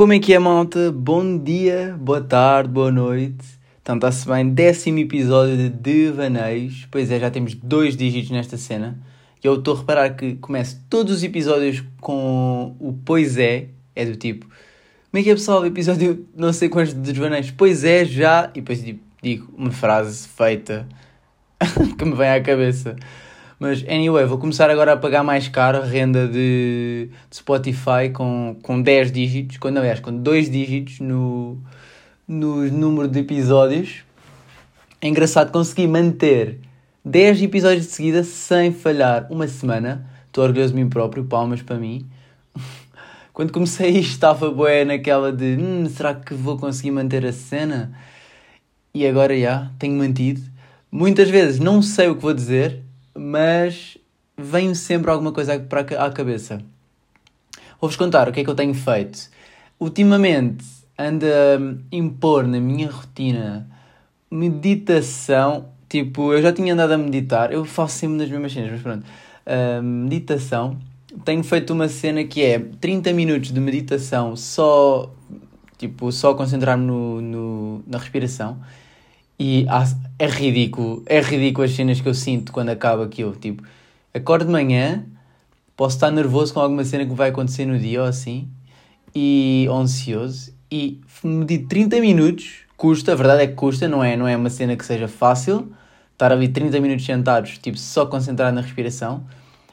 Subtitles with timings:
[0.00, 0.90] Como é que é, malta?
[0.90, 3.44] Bom dia, boa tarde, boa noite.
[3.82, 6.88] Então, está-se bem, décimo episódio de Devaneios.
[6.90, 8.98] Pois é, já temos dois dígitos nesta cena.
[9.44, 13.68] E eu estou a reparar que começo todos os episódios com o pois é.
[13.94, 15.66] É do tipo, como é que é, pessoal?
[15.66, 17.50] Episódio não sei quantos de Devaneios.
[17.50, 18.48] Pois é, já.
[18.54, 20.88] E depois tipo, digo uma frase feita
[21.98, 22.96] que me vem à cabeça.
[23.60, 28.56] Mas, anyway, vou começar agora a pagar mais caro a renda de, de Spotify com,
[28.62, 31.58] com 10 dígitos, quando, aliás, com 2 dígitos no,
[32.26, 34.02] no número de episódios.
[34.98, 36.58] É engraçado conseguir manter
[37.04, 40.08] 10 episódios de seguida sem falhar uma semana.
[40.26, 42.06] Estou orgulhoso de mim próprio, palmas para mim.
[43.34, 47.92] Quando comecei isto estava boa naquela de hum, será que vou conseguir manter a cena?
[48.94, 50.40] E agora já, tenho mantido.
[50.90, 52.88] Muitas vezes não sei o que vou dizer,
[53.22, 53.98] mas
[54.34, 56.62] vem sempre alguma coisa para a cabeça.
[57.78, 59.28] Vou-vos contar o que é que eu tenho feito.
[59.78, 60.64] Ultimamente
[60.98, 63.68] ando a impor na minha rotina
[64.30, 65.68] meditação.
[65.86, 69.04] Tipo, eu já tinha andado a meditar, eu faço sempre nas mesmas cenas, mas pronto.
[69.46, 70.78] Uh, meditação.
[71.22, 75.12] Tenho feito uma cena que é 30 minutos de meditação só,
[75.76, 78.56] tipo, só concentrar-me no, no, na respiração
[79.42, 79.64] e
[80.18, 83.34] é ridículo, é ridículo as cenas que eu sinto quando acaba aquilo.
[83.34, 83.62] Tipo,
[84.12, 85.02] acordo de manhã,
[85.74, 88.50] posso estar nervoso com alguma cena que vai acontecer no dia ou assim,
[89.14, 94.28] e ansioso, e medito 30 minutos, custa, a verdade é que custa, não é, não
[94.28, 95.72] é uma cena que seja fácil,
[96.12, 99.24] estar ali 30 minutos sentados, tipo, só concentrar na respiração.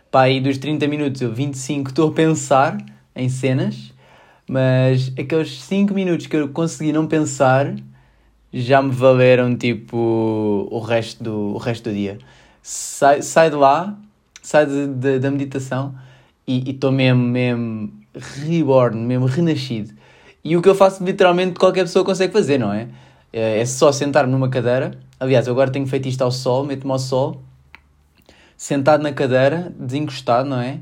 [0.10, 2.78] Pá, aí dos 30 minutos eu 25 estou a pensar
[3.14, 3.94] em cenas,
[4.48, 7.76] mas aqueles 5 minutos que eu consegui não pensar
[8.62, 12.18] já me valeram tipo o resto do, o resto do dia.
[12.62, 13.98] Sai, sai de lá,
[14.42, 15.96] sai de, de, da meditação
[16.48, 17.94] e estou mesmo, mesmo
[18.46, 19.94] reborn, mesmo renascido.
[20.44, 22.88] E o que eu faço literalmente qualquer pessoa consegue fazer, não é?
[23.32, 24.98] É, é só sentar-me numa cadeira.
[25.20, 27.42] Aliás, eu agora tenho feito isto ao sol, meto-me ao sol,
[28.56, 30.80] sentado na cadeira, desencostado, não é?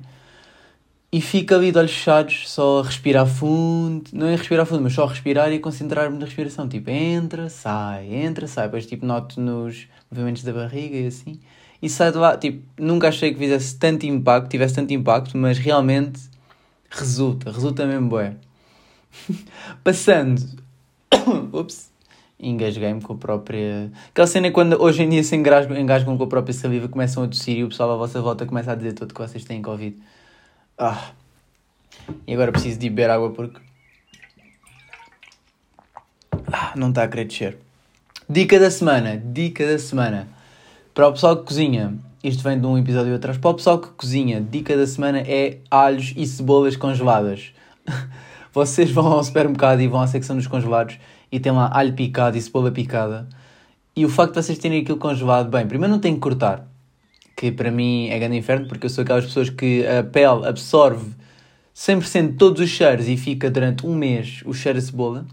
[1.11, 4.93] E fico ali de olhos fechados, só a respirar fundo, não é respirar fundo, mas
[4.93, 9.39] só a respirar e concentrar-me na respiração, tipo, entra, sai, entra, sai, depois tipo noto
[9.39, 11.39] nos movimentos da barriga e assim,
[11.81, 15.57] e sai de lá, tipo, nunca achei que fizesse tanto impacto, tivesse tanto impacto, mas
[15.57, 16.21] realmente
[16.89, 18.37] resulta, resulta mesmo bem.
[19.83, 20.41] Passando,
[21.53, 21.91] ups,
[22.39, 23.91] engasguei-me com a própria.
[24.09, 27.27] Aquela cena é quando hoje em dia se engasgam com a própria saliva, começam a
[27.27, 29.95] tossir e o pessoal à vossa volta começa a dizer tudo que vocês têm Covid.
[30.77, 31.11] Ah.
[32.27, 33.59] E agora preciso de beber água porque.
[36.51, 37.57] Ah, não está a querer descer.
[38.29, 39.17] Dica da semana.
[39.17, 40.27] Dica da semana.
[40.93, 43.37] Para o pessoal que cozinha, isto vem de um episódio atrás.
[43.37, 47.53] Para o pessoal que cozinha, dica da semana é alhos e cebolas congeladas.
[48.53, 50.97] Vocês vão ao supermercado e vão à secção dos congelados
[51.31, 53.27] e tem lá alho picado e cebola picada.
[53.95, 56.65] E o facto de vocês terem aquilo congelado, bem, primeiro não tem que cortar
[57.35, 61.11] que para mim é grande inferno, porque eu sou aquelas pessoas que a pele absorve
[61.75, 65.25] 100% de todos os cheiros e fica durante um mês o cheiro a cebola.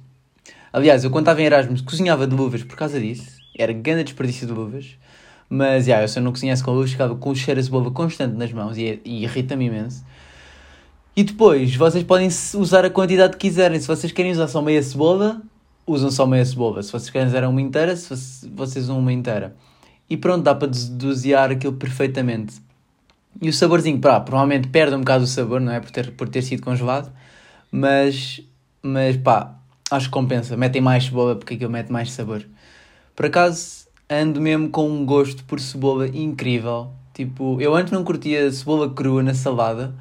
[0.72, 4.46] Aliás, eu quando estava em Erasmus cozinhava de luvas por causa disso, era grande desperdício
[4.46, 4.98] de luvas,
[5.48, 7.90] mas yeah, eu se eu não cozinhasse com luvas ficava com o cheiro a cebola
[7.90, 10.04] constante nas mãos e, e irrita-me imenso.
[11.14, 13.78] E depois, vocês podem usar a quantidade que quiserem.
[13.78, 15.42] Se vocês querem usar só meia cebola,
[15.86, 16.82] usam só meia cebola.
[16.82, 19.54] Se vocês usar uma inteira, se vocês usam uma inteira
[20.12, 22.61] e pronto, dá para dosear aquilo perfeitamente.
[23.41, 25.81] E o saborzinho, pá, provavelmente perde um bocado o sabor, não é?
[25.81, 27.11] Por ter, por ter sido congelado,
[27.71, 28.43] mas,
[28.83, 29.55] mas pá,
[29.91, 30.55] acho que compensa.
[30.55, 32.47] Metem mais cebola porque aquilo mete mais sabor.
[33.17, 36.91] Por acaso, ando mesmo com um gosto por cebola incrível.
[37.15, 39.94] Tipo, eu antes não curtia cebola crua na salada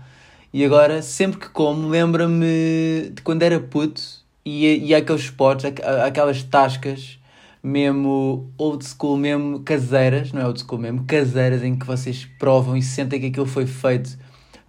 [0.52, 4.02] e agora, sempre que como, lembra-me de quando era puto
[4.44, 5.72] e, e aqueles potes,
[6.06, 7.21] aquelas tascas
[7.64, 12.76] mesmo old school, mesmo caseiras, não é old school mesmo, caseiras em que vocês provam
[12.76, 14.18] e sentem que aquilo foi feito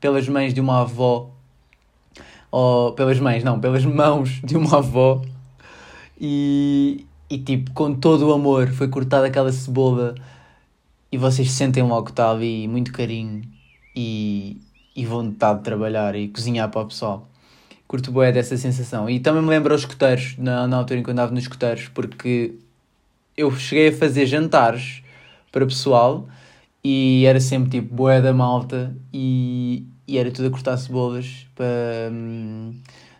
[0.01, 1.31] pelas mães de uma avó,
[2.51, 5.23] ou pelas mães, não, pelas mãos de uma avó,
[6.21, 10.15] e, e tipo, com todo o amor, foi cortada aquela cebola
[11.11, 13.43] e vocês sentem logo que está ali muito carinho
[13.95, 14.61] e,
[14.97, 17.29] e vontade de trabalhar e cozinhar para o pessoal.
[17.87, 19.11] Curto boé dessa sensação.
[19.11, 22.55] E também me lembro aos escuteiros, na, na altura em que andava nos escuteiros, porque
[23.43, 25.03] eu cheguei a fazer jantares
[25.50, 26.29] para pessoal
[26.83, 32.11] e era sempre tipo boé da malta e, e era tudo a cortar cebolas para.
[32.11, 32.75] Hum,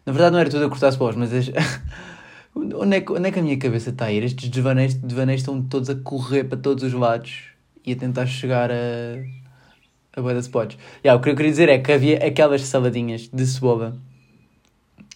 [0.05, 1.51] na verdade não era tudo a cortar cebolas, mas as...
[2.55, 4.25] onde, é que, onde é que a minha cabeça está a ir?
[4.25, 7.45] Estes desvaneios, desvaneios estão todos a correr para todos os lados
[7.85, 8.75] e a tentar chegar a.
[10.17, 10.79] a boa das spots.
[11.05, 13.97] Yeah, o que eu queria dizer é que havia aquelas saladinhas de cebola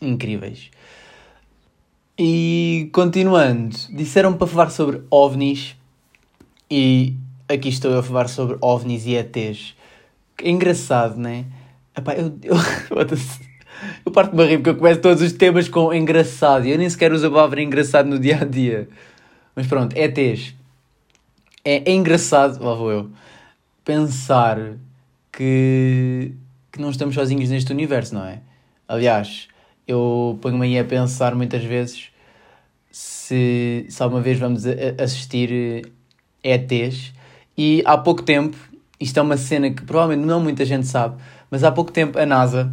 [0.01, 0.71] incríveis.
[2.19, 5.77] E continuando, disseram para falar sobre ovnis
[6.71, 7.15] e
[7.47, 9.75] aqui estou eu a falar sobre ovnis e ETs.
[10.43, 11.45] É engraçado, né?
[11.95, 12.57] Epá, eu, eu,
[14.07, 16.89] eu parto-me a rir porque eu começo todos os temas com engraçado e eu nem
[16.89, 18.89] sequer uso a palavra engraçado no dia a dia.
[19.55, 20.55] Mas pronto, ETs.
[21.63, 23.11] É, é engraçado, lá vou eu,
[23.85, 24.59] pensar
[25.31, 26.33] que,
[26.73, 28.41] que não estamos sozinhos neste universo, não é?
[28.89, 29.49] Aliás,
[29.87, 32.11] eu ponho-me aí a pensar muitas vezes
[32.91, 35.91] se, se alguma vez vamos a, a assistir
[36.43, 37.13] ETs.
[37.57, 38.57] E há pouco tempo,
[38.99, 41.17] isto é uma cena que provavelmente não muita gente sabe,
[41.51, 42.73] mas há pouco tempo a NASA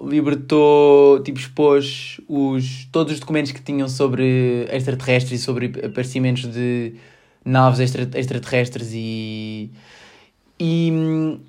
[0.00, 6.94] libertou, tipo, expôs os, todos os documentos que tinham sobre extraterrestres e sobre aparecimentos de
[7.44, 9.70] naves extra, extraterrestres e,
[10.58, 11.40] e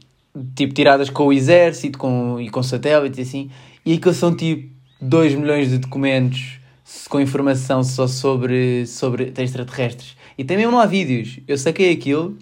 [0.56, 3.52] tipo tiradas com o exército com, e com satélites e assim.
[3.86, 6.60] E aquilo são tipo 2 milhões de documentos
[7.08, 10.18] com informação só sobre, sobre extraterrestres.
[10.38, 11.40] E tem mesmo lá vídeos.
[11.48, 12.38] Eu saquei aquilo,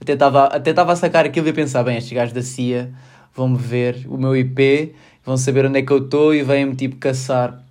[0.00, 2.92] até estava até a sacar aquilo e a pensar: bem, estes gajos da CIA
[3.34, 6.96] vão-me ver o meu IP, vão saber onde é que eu estou e vêm-me tipo
[6.96, 7.62] caçar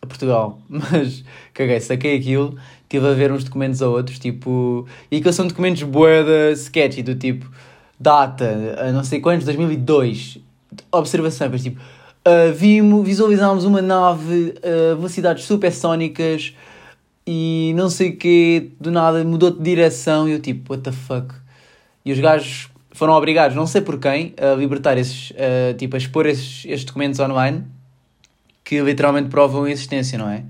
[0.00, 0.60] a Portugal.
[0.68, 4.86] Mas caguei, saquei aquilo, estive a ver uns documentos a outros, tipo.
[5.10, 7.50] E aqueles são documentos boeda sketchy, do tipo
[7.98, 10.38] data, não sei quantos, 2002.
[10.92, 11.80] Observação, mas tipo
[12.26, 16.56] Uh, visualizámos uma nave a uh, velocidades supersónicas
[17.24, 20.90] e não sei o que, do nada mudou de direção e eu tipo, what the
[20.90, 21.32] fuck?
[22.04, 25.98] E os gajos foram obrigados, não sei por quem, a libertar esses, uh, tipo, a
[25.98, 27.64] expor esses, estes documentos online
[28.64, 30.42] que literalmente provam a existência, não é?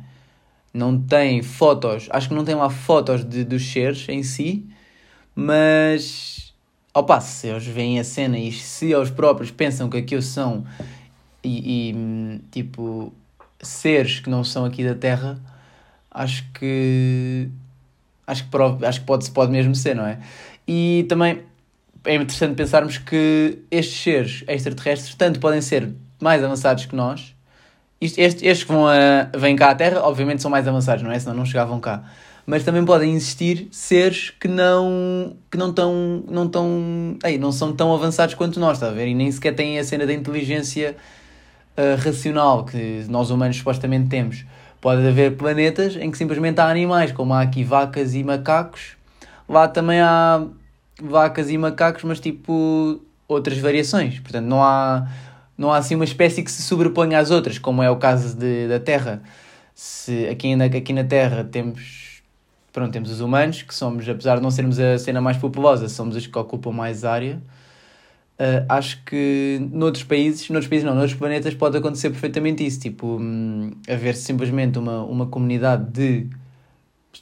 [0.72, 4.64] Não tem fotos, acho que não tem lá fotos de, dos seres em si,
[5.34, 6.54] mas
[6.94, 10.64] ao passo, se eles veem a cena e se eles próprios pensam que aquilo são
[11.46, 13.12] e, e, tipo
[13.62, 15.38] seres que não são aqui da Terra,
[16.10, 17.48] acho que
[18.26, 20.18] acho que, acho que pode, pode mesmo ser, não é?
[20.66, 21.42] E também
[22.04, 27.34] é interessante pensarmos que estes seres extraterrestres tanto podem ser mais avançados que nós.
[28.00, 31.18] Estes, estes que vão a, vêm cá à Terra, obviamente, são mais avançados, não é?
[31.18, 32.04] Senão não chegavam cá.
[32.44, 37.72] Mas também podem existir seres que não que não tão não tão, ei, não são
[37.74, 39.08] tão avançados quanto nós, está a ver?
[39.08, 40.96] E nem sequer têm a cena da inteligência
[41.76, 44.44] uh, racional que nós humanos supostamente temos.
[44.80, 48.96] Pode haver planetas em que simplesmente há animais, como há aqui vacas e macacos.
[49.48, 50.44] Lá também há
[51.02, 54.18] vacas e macacos, mas tipo outras variações.
[54.20, 55.08] Portanto, não há,
[55.56, 58.68] não há assim uma espécie que se sobreponha às outras, como é o caso de,
[58.68, 59.22] da Terra.
[59.74, 62.22] Se aqui na, aqui na Terra temos,
[62.72, 66.16] pronto, temos os humanos, que somos, apesar de não sermos a cena mais populosa, somos
[66.16, 67.40] os que ocupam mais área.
[68.38, 73.16] Uh, acho que noutros países, noutros países não, noutros planetas pode acontecer perfeitamente isso, tipo,
[73.18, 76.28] um, haver simplesmente uma, uma comunidade de,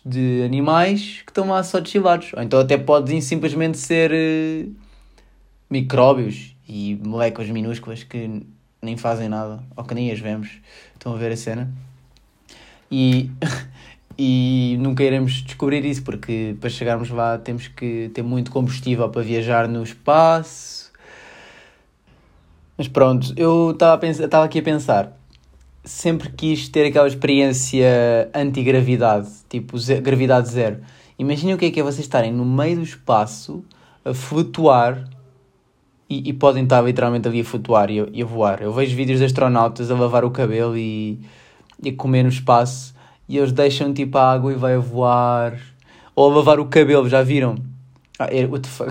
[0.05, 4.75] de animais que estão lá só deschilados, ou então até podem simplesmente ser uh,
[5.71, 8.43] micróbios e moléculas minúsculas que
[8.83, 10.59] nem fazem nada, ou que nem as vemos,
[10.95, 11.73] estão a ver a cena.
[12.91, 13.31] E,
[14.19, 19.23] e nunca iremos descobrir isso, porque para chegarmos lá temos que ter muito combustível para
[19.23, 20.84] viajar no espaço,
[22.77, 25.13] mas pronto, eu estava aqui a pensar.
[25.85, 30.79] Sempre quis ter aquela experiência anti-gravidade, tipo ze gravidade zero.
[31.19, 33.65] Imaginem o que é que é vocês estarem no meio do espaço
[34.05, 35.05] a flutuar
[36.09, 38.63] e, e podem estar literalmente ali a flutuar e a, e a, voar.
[38.63, 41.21] Eu vejo vídeos de astronautas a lavar o cabelo e,
[41.83, 42.95] e a comer no espaço
[43.29, 45.59] e eles deixam tipo a água e vai a voar.
[46.17, 47.57] Ou a lavar o cabelo, já viram?
[48.19, 48.91] Ah, é, what the fuck?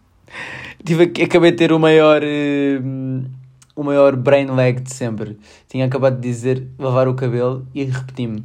[0.85, 3.31] tive, acabei de ter o maior, uh,
[3.75, 5.39] o maior brain lag de sempre.
[5.69, 8.45] Tinha acabado de dizer lavar o cabelo e repeti-me.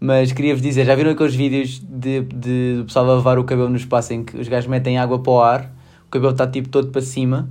[0.00, 3.76] Mas queria-vos dizer, já viram aqueles vídeos de, de, do pessoal lavar o cabelo no
[3.76, 5.72] espaço em que os gajos metem água para o ar,
[6.06, 7.48] o cabelo está tipo todo para cima,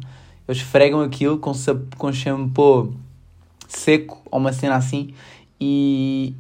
[0.48, 1.52] eles esfregam aquilo com,
[1.98, 2.94] com shampoo
[3.68, 5.13] seco ou uma cena assim
[5.60, 6.36] e,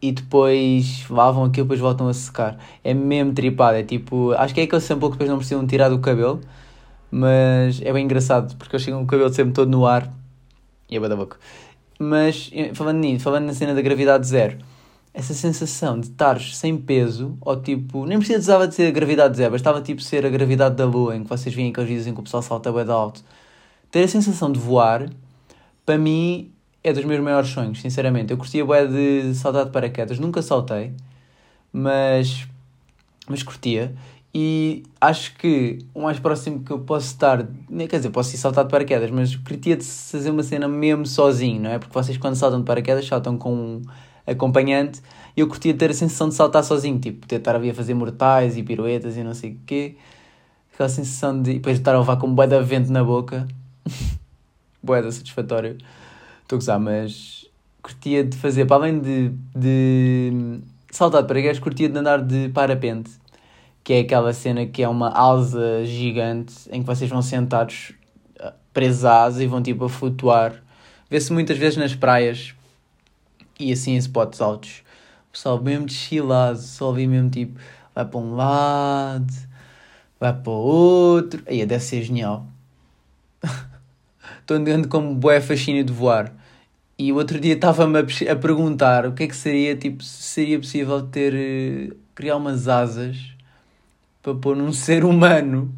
[0.00, 2.56] e depois lavam aquilo depois voltam a secar.
[2.82, 5.90] É mesmo tripado, é tipo, acho que é aquele shampoo que depois não precisam tirar
[5.90, 6.40] do cabelo
[7.10, 10.12] mas é bem engraçado porque eles chegam com o cabelo sempre todo no ar
[10.88, 11.36] e é da boca.
[11.98, 14.58] Mas eh, falando nisso, falando na cena da gravidade zero,
[15.12, 19.52] essa sensação de estares sem peso, ou tipo, nem precisava de ser a gravidade zero,
[19.52, 22.20] bastava tipo ser a gravidade da lua, em que vocês veem aqueles vídeos em que
[22.20, 23.22] o pessoal salta bem alto.
[23.90, 25.10] Ter a sensação de voar,
[25.84, 26.52] para mim,
[26.82, 28.32] é dos meus maiores sonhos, sinceramente.
[28.32, 30.92] Eu curtia bué de saltar de paraquedas, nunca saltei,
[31.72, 32.46] mas,
[33.28, 33.94] mas curtia.
[34.32, 37.48] E acho que o mais próximo que eu posso estar,
[37.88, 41.62] quer dizer, posso ir saltar de paraquedas, mas curtia de fazer uma cena mesmo sozinho,
[41.62, 41.78] não é?
[41.80, 43.82] Porque vocês, quando saltam de paraquedas, saltam com um
[44.24, 45.02] acompanhante.
[45.36, 48.56] E eu curtia ter a sensação de saltar sozinho, tipo, ter estar a fazer mortais
[48.56, 49.96] e piruetas e não sei o quê.
[50.72, 53.48] Aquela sensação de depois estar a levar com um de vento na boca.
[54.80, 55.76] bué da satisfatório.
[56.42, 57.46] Estou a gozar, mas
[57.82, 60.60] curtia de fazer, para além de, de
[60.90, 63.10] saltar de paraquedas, curtia de andar de parapente
[63.82, 67.92] que é aquela cena que é uma alça gigante em que vocês vão sentados
[68.38, 70.62] ah, presos e vão tipo a flutuar.
[71.08, 72.54] Vê-se muitas vezes nas praias
[73.58, 74.82] e assim em spots altos.
[75.28, 77.58] O pessoal mesmo chilado, só vi mesmo tipo,
[77.94, 79.32] vai para um lado,
[80.18, 81.42] vai para o outro.
[81.46, 82.46] Aí deve ser genial.
[84.40, 86.32] Estou andando como bué fascínio de voar.
[86.98, 90.22] E o outro dia estava-me a, a, perguntar o que é que seria, tipo, se
[90.22, 93.16] seria possível ter, eh, criar umas asas
[94.22, 95.72] para pôr num ser humano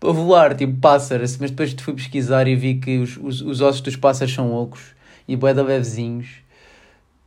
[0.00, 1.36] para voar, tipo pássaros.
[1.38, 4.94] Mas depois fui pesquisar e vi que os, os, os ossos dos pássaros são ocos
[5.26, 6.28] e bué da levezinhos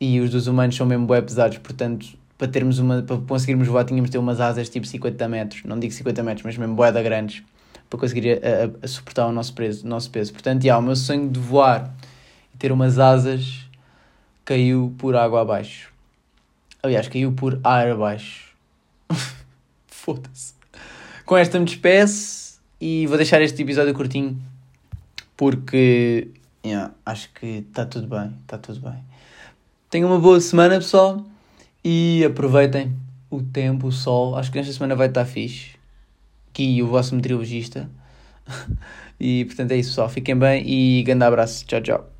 [0.00, 3.84] e os dos humanos são mesmo bué pesados, portanto para termos uma para conseguirmos voar
[3.84, 6.92] tínhamos de ter umas asas tipo 50 metros, não digo 50 metros, mas mesmo bué
[6.92, 7.42] da grandes
[7.88, 10.32] para conseguir a, a, a suportar o nosso peso, o nosso peso.
[10.32, 11.94] Portanto, já, o meu sonho de voar
[12.54, 13.66] e ter umas asas
[14.44, 15.92] caiu por água abaixo.
[16.82, 18.48] Aliás, caiu por ar abaixo.
[20.08, 20.54] Foda-se.
[21.26, 24.40] Com esta me despeço e vou deixar este episódio curtinho
[25.36, 26.28] porque
[26.64, 28.32] yeah, acho que está tudo bem.
[28.40, 29.04] Está tudo bem.
[29.90, 31.22] Tenham uma boa semana, pessoal,
[31.84, 32.96] e aproveitem
[33.28, 34.34] o tempo, o sol.
[34.34, 35.72] Acho que nesta semana vai estar fixe.
[36.48, 37.90] Aqui o vosso meteorologista.
[39.20, 40.08] e portanto é isso, pessoal.
[40.08, 41.66] Fiquem bem e grande abraço.
[41.66, 42.17] Tchau, tchau.